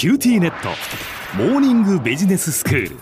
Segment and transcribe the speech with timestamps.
[0.00, 0.70] QTnet。
[1.36, 2.96] モーニングビジネススクール。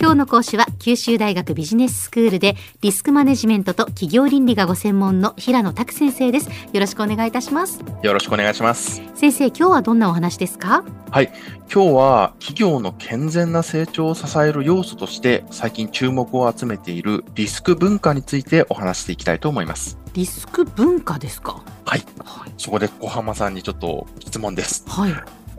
[0.00, 6.48] 今日の講師は九州大学ビジネススクールでリスクマネジメントと企業倫理がご専門の平野拓先生です。
[6.72, 7.78] よろしくお願いいたします。
[8.02, 9.02] よろしくお願いします。
[9.14, 10.82] 先生今日はどんなお話ですか？
[11.12, 11.32] はい。
[11.72, 19.96] 今日は企業の健全な成長を支える要素として最近注目を集めているリスク文化についてお話していきたいと思います。
[20.14, 21.62] リスク文化ですか？
[21.84, 24.82] はい、はい、そこで小浜さんにちょっと質問です。
[24.88, 25.14] はい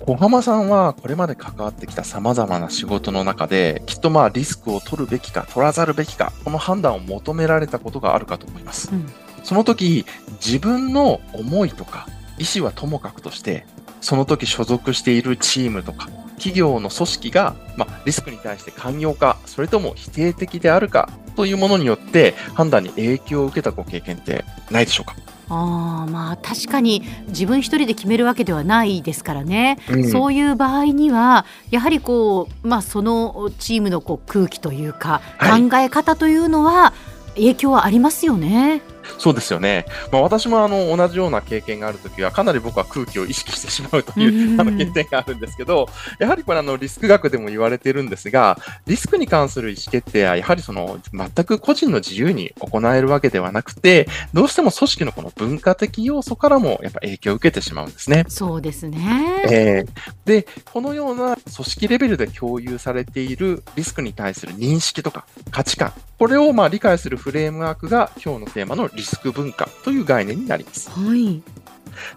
[0.05, 8.89] 小浜さんはこれまで関わってきた様々な仕事の中で、きっとまあリスクを取るべきか取らざるべきか、この判断を求められたことがあるかと思います。
[8.91, 9.09] うん、
[9.45, 10.05] その時、
[10.45, 13.65] 自分の思いとか意思はともかくとして、
[14.01, 25.15] その時所属しているチームとか、企業の組織が、まあ、リスクに対して寛容か、それとも否定的であるかというものによって判断に影響を受けたご経験ってないでしょうか？
[25.49, 36.93] あまあ確かに自分一人で決めるわけではないですからね、うん、そういう場合にはやはりこう、まあ、そのチームのこう空気というか、考え方というのは
[37.35, 38.81] 影響はありますよね。
[39.17, 39.85] そうですよね。
[40.11, 45.87] まあ、私もあの同じような経験があるときは、かなり僕は空気を意識してしまうという、あの欠点があるんですけど、
[46.19, 58.25] やはりこれあのリスク学でも言われているんですが、リスクに関する意思決定は、やはりその全く個人の自由に行えるわけではなくて、どうしても組織のこの文化的要素からもやっぱ影響を受けてしまうんですね。
[58.27, 59.43] そうですね。
[59.49, 59.87] えー、
[60.25, 70.89] で、このような組織レベルで共有されているリスクに対する認識とか価値観、これをまあ理解するフレームワークが今日のテーマのリスク文化という概念になります。
[70.89, 71.41] はい。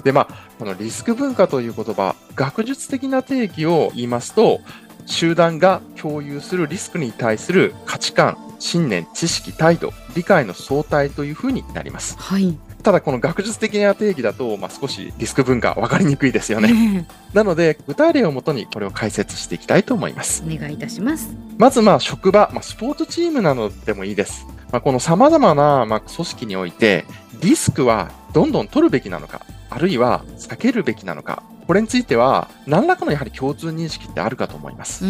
[0.04, 4.60] で、まあ、このリスク文化という言葉、学術的な定義を言いますと、
[5.06, 12.16] 集団が共有するリスクに対する価値観、信念、知識、態度、理解の相対というふうになります。
[12.18, 12.58] はい。
[12.82, 17.08] ただこの学術的な定義だと、まあ、少しリスク文化分かりにくいですよね。
[17.34, 20.44] なので具体例をもとにこれを解説していきたいと思います。
[20.46, 21.34] お願いいたします。
[21.58, 24.46] まずまあ職場、まあ、スポーツチームなどでもいいです。
[24.72, 27.04] まあ、この様々なまあ組織において
[27.40, 29.40] リスクはどんどん取るべきなのか、
[29.70, 35.04] あるいは避けるべきなのか、これについては何らかのやはり共通認識ってあるかと思います。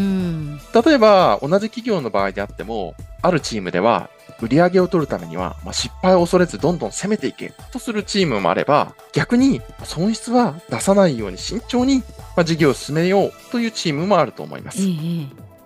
[0.74, 11.98] 例えば同じ企業の場合であっても、あるチームでは売り上げを取るためには、まあ、失敗を恐れずどんどん攻めていけとするチームもあれば、逆に損失は出さないように慎重に、
[12.36, 14.78] まあ、事業を進めようというチームもあると思います。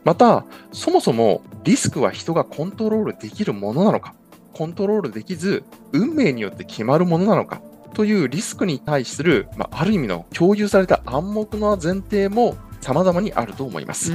[0.04, 4.14] また、そもそもリスクは人がコントロールできるものなのか、
[4.52, 7.60] コントロールできず、運命によって決まるものなのか、
[7.94, 14.12] というリスクに対する、まあ、ある意味の共有された暗黙の前提も様々にあると思います。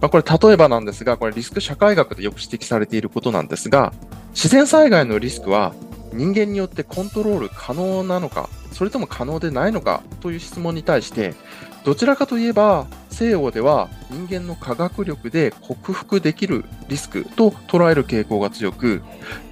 [0.00, 3.92] まあ、これ例えばなんですが、これリスク社会学でよく指摘されていることなんですが、
[4.30, 5.74] 自然災害のリスクは
[6.12, 11.34] 人間によってコントロール可能なのか、それとも可能でないのかという質問に対して、
[11.84, 12.86] どちらかといえば
[13.20, 19.02] 西洋では人間の科学力で克服できるリスクと捉える傾向が強く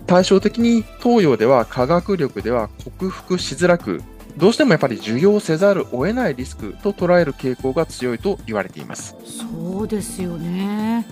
[0.06, 4.02] 対照的に東洋では科学力では克服しづらく
[4.38, 11.06] どうしてもやっぱり受容せざるを得ないリスクと捉える傾向が強いと言われていますそうですよね。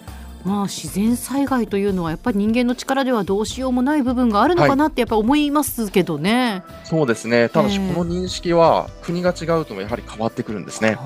[0.47, 10.99] まあ、自然災害というのはやっぱり人間の力ではどうしようもない部分があるのかなってやっぱ思いますけどね、はい、そうですねただしこの認識は国が違うともやはり変わってくるんですね。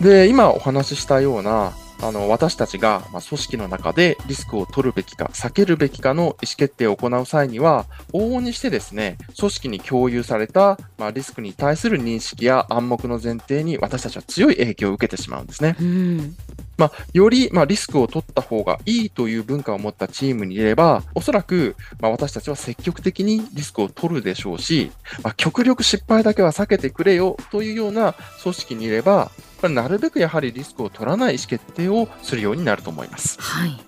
[0.00, 15.76] で今お話ししたようなあの、私たちが、まあ、組織の中でリスクを取るべきか、避けるべきかの意思決定を行う際には、往々にしてですね、組織に共有された、まあ、リスクに対する認識や暗黙の前提に私たちは強い影響を受けてしまうんですね。
[15.80, 16.36] うん
[16.76, 24.92] まあ、より、まあ、リスクを取った方がいいという文化を持ったチームにいれば、おそらく、まあ、私たちは積極的にリスクを取るでしょうし、
[25.24, 29.32] まあ、極力失敗だけは避けてくれよというような組織にいれば、
[29.68, 33.40] なるべくやはりリスクを取らない意思決定をするようになると思います。
[33.40, 33.87] はい。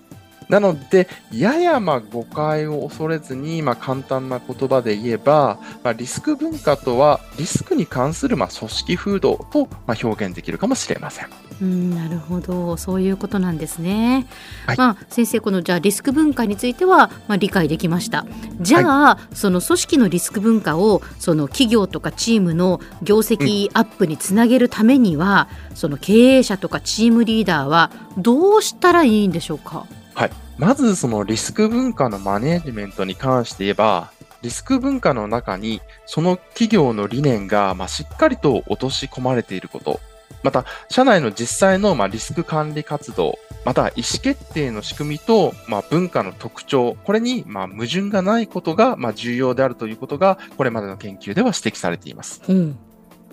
[0.51, 11.27] なので、ややま誤解を恐れずに、まあ、簡単な言葉で言えば、まあ、リスク文化とはリスクに関するまあ組織風土とまあ表現できるかもしれません。
[11.61, 14.27] うんなるほどそういうことなんですね。
[14.65, 18.25] はい、まあ、先生このじゃあリスク文化についてはまあ理解できました。
[18.59, 29.85] じゃあ、はい、その組織のリスク文化をその企業とかチームの業績アップにつなげるためには、うん、その経営者とかチームリーダーはどうしたらいいんでしょうか？
[30.13, 30.31] はい。
[30.57, 34.11] まずそのリスク文化のマネジメントに関して言えば、
[34.41, 39.99] リスク文化の中にその企業の理念がましっかりと落とし込まれていること、
[40.43, 52.41] また社内の実際のまリスク管理活動、また意思決定の仕組みとま文化の特徴、これにま矛盾がないことがま重要であるということが、これまでの研究では指摘されています。
[52.47, 52.77] うん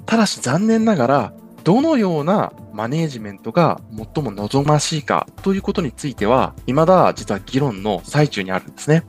[0.06, 1.32] ただし残念ながら、
[1.64, 3.80] どのようなマネージメントが
[4.14, 9.02] 最も望ましいかということについては、未だ実は議論の最中にあるんですね。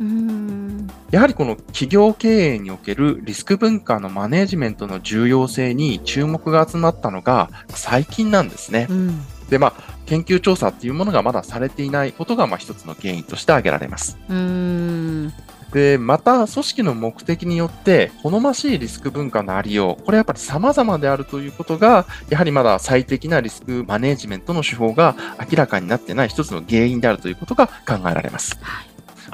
[1.12, 8.88] やはりこの企業経営におけるリスク文化のマネージメントの重要性に注目が集まったのが最近なんですね。
[8.90, 9.22] うん、
[9.52, 9.74] で、まあ、
[10.08, 14.18] 研究調査っていうものがまだされていないことが、まあ、一つの原因として挙げられます。
[14.30, 15.32] うん
[15.72, 28.60] で、また、組織の目的によって、好ましいリスク文化のありよう、これやっぱり様々であるということが、やはりまだ最適なリスクマネジメントの手法が明らかになってない一つの原因であるということが考えられます。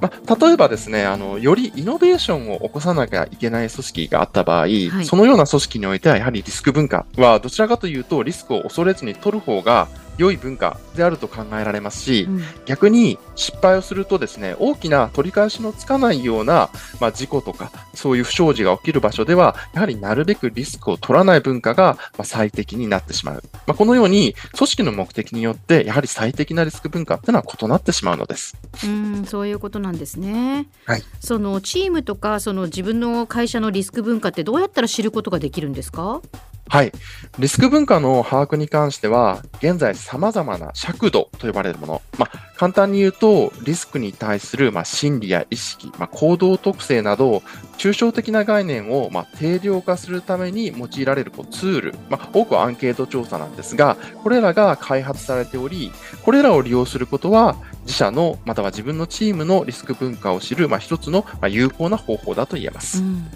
[0.02, 16.70] まあ、例えばですね、あの、よりイノベーションを起こさなきゃいけない組織があった場合、はい、そのような組織においては、やはりリスク文化は、どちらかというと、リスクを恐れずに取る方が良い文化であると考えられますし、うん、逆に失敗をするとですね、大きな取り返しのつかないような、
[17.00, 23.44] まあ、事故とか、そういう不祥事が起きる場所では、やはりなるべくリスクを取らない文化が、まあ、最適になってしまう。
[23.68, 28.56] まあ、このように、組織の目的によって、やはり最適なリスク文化っていうのは異なってしまうのです。
[28.84, 30.68] うん、そういうことなんですね。
[30.86, 31.04] はい。
[31.20, 36.22] そのチームとか、その自分の会社のリスク文化ってどうやったら知ることができるんですか？
[36.68, 36.92] はい。
[37.38, 42.02] リスク文化の把握に関しては、現在様々な尺度と呼ばれるもの。
[42.18, 47.44] まあ、簡単に言うと、リスクに対する、まあ、心理や意識、まあ、行動特性など、
[47.78, 51.96] 抽象的な概念を、まあ、定量化するために用いられるこうツール。
[52.10, 55.92] まあ、多くはアンケート調査なんですが、これらが開発されており、
[56.24, 63.04] これらを利用することは、自社の、または自分のチームのリスク文化を知る、まあ、一つの、まあ、有効な方法だと言えます。
[63.04, 63.28] うん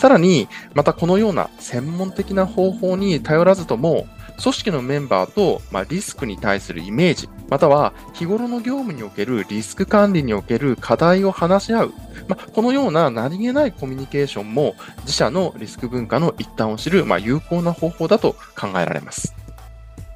[0.00, 4.06] さらに、またこのような専門的な方法に頼らずとも、
[4.42, 11.92] 組織のメンバーと、ま、リスクに対するイメージ、または日頃の業務におけるリスク管理における課題を話し合う、
[12.28, 19.34] ま、このような何気ないコミュニケーションも自社のリスク文化の一端を知る、ま、有効な方法だと考えられます。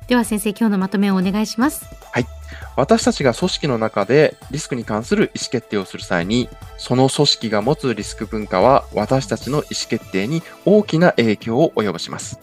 [0.07, 1.87] では先生、今日のまとめをお願いします。
[2.13, 2.27] はい。
[2.77, 12.39] 私たちが組織の中でリスクに関する意思決定をする際に、その組織が持つリスク文化は私たちの意思決定に大きな影響を及ぼします。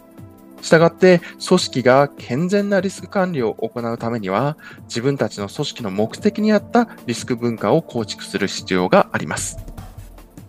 [0.61, 9.70] したがって、組織が健全なリスク管理を行うためには、自分たちの組織の目的に合ったリスク文化を構築する必要があります。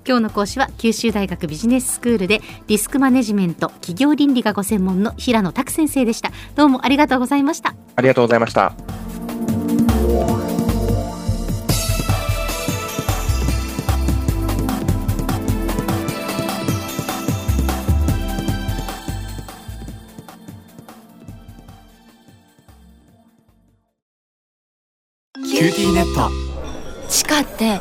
[0.07, 6.33] 今日の講師は九州大学ビジネススクールでリスクマネジメント企業倫理がご専門の平野拓先生でした。
[6.57, 7.75] どうもありがとうございました。
[7.97, 8.73] ありがとうございました。
[25.63, 26.29] QTnet
[27.09, 27.81] 地下って